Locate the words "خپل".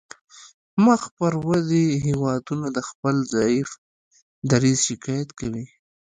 2.89-3.15